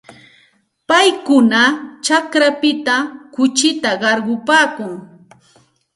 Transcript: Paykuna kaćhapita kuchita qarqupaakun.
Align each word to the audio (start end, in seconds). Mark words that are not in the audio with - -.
Paykuna 0.87 1.61
kaćhapita 2.05 2.95
kuchita 3.33 3.89
qarqupaakun. 4.01 4.93